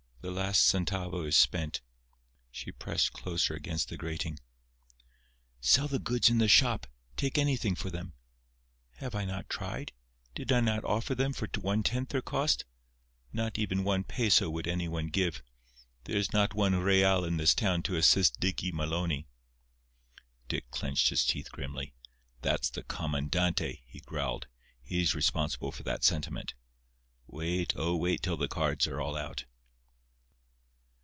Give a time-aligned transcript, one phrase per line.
[0.23, 1.81] The last centavo is spent."
[2.51, 4.37] She pressed closer against the grating.
[5.59, 8.13] "Sell the goods in the shop—take anything for them."
[8.97, 9.93] "Have I not tried?
[10.35, 12.65] Did I not offer them for one tenth their cost?
[13.33, 15.41] Not even one peso would any one give.
[16.03, 19.25] There is not one real in this town to assist Dickee Malonee."
[20.47, 21.95] Dick clenched his teeth grimly.
[22.43, 24.45] "That's the comandante," he growled.
[24.83, 26.53] "He's responsible for that sentiment.
[27.25, 29.45] Wait, oh, wait till the cards are all out."